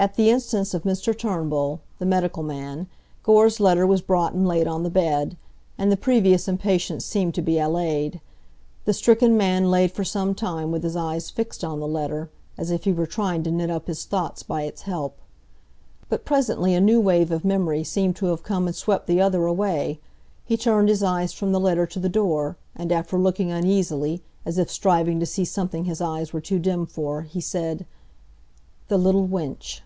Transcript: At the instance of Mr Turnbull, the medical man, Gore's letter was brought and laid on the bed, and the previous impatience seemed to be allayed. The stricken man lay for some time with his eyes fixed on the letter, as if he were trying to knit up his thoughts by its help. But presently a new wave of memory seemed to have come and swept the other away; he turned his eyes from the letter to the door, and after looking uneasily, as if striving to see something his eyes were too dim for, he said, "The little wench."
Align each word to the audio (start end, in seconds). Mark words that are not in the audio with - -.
At 0.00 0.14
the 0.14 0.30
instance 0.30 0.74
of 0.74 0.84
Mr 0.84 1.12
Turnbull, 1.16 1.80
the 1.98 2.06
medical 2.06 2.44
man, 2.44 2.86
Gore's 3.24 3.58
letter 3.58 3.84
was 3.84 4.00
brought 4.00 4.32
and 4.32 4.46
laid 4.46 4.68
on 4.68 4.84
the 4.84 4.90
bed, 4.90 5.36
and 5.76 5.90
the 5.90 5.96
previous 5.96 6.46
impatience 6.46 7.04
seemed 7.04 7.34
to 7.34 7.42
be 7.42 7.58
allayed. 7.58 8.20
The 8.84 8.92
stricken 8.92 9.36
man 9.36 9.72
lay 9.72 9.88
for 9.88 10.04
some 10.04 10.36
time 10.36 10.70
with 10.70 10.84
his 10.84 10.94
eyes 10.94 11.30
fixed 11.30 11.64
on 11.64 11.80
the 11.80 11.88
letter, 11.88 12.30
as 12.56 12.70
if 12.70 12.84
he 12.84 12.92
were 12.92 13.08
trying 13.08 13.42
to 13.42 13.50
knit 13.50 13.70
up 13.72 13.88
his 13.88 14.04
thoughts 14.04 14.44
by 14.44 14.62
its 14.62 14.82
help. 14.82 15.18
But 16.08 16.24
presently 16.24 16.74
a 16.76 16.80
new 16.80 17.00
wave 17.00 17.32
of 17.32 17.44
memory 17.44 17.82
seemed 17.82 18.14
to 18.18 18.26
have 18.26 18.44
come 18.44 18.68
and 18.68 18.76
swept 18.76 19.08
the 19.08 19.20
other 19.20 19.46
away; 19.46 19.98
he 20.44 20.56
turned 20.56 20.88
his 20.90 21.02
eyes 21.02 21.32
from 21.32 21.50
the 21.50 21.58
letter 21.58 21.86
to 21.86 21.98
the 21.98 22.08
door, 22.08 22.56
and 22.76 22.92
after 22.92 23.18
looking 23.18 23.50
uneasily, 23.50 24.22
as 24.46 24.58
if 24.58 24.70
striving 24.70 25.18
to 25.18 25.26
see 25.26 25.44
something 25.44 25.86
his 25.86 26.00
eyes 26.00 26.32
were 26.32 26.40
too 26.40 26.60
dim 26.60 26.86
for, 26.86 27.22
he 27.22 27.40
said, 27.40 27.84
"The 28.86 28.96
little 28.96 29.26
wench." 29.26 29.80